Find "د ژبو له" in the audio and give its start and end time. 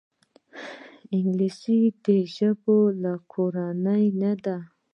2.05-3.13